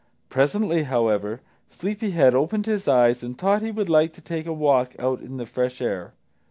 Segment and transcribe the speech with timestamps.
[0.29, 4.51] Presently, however, Sleepy head opened his eyes and thought he would like to take a
[4.51, 6.13] walk out in the fresh air.